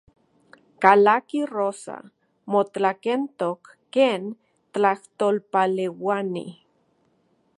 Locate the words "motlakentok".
2.51-3.61